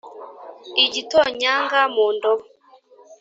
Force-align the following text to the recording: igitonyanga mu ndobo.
igitonyanga 0.83 1.79
mu 1.93 2.05
ndobo. 2.15 2.45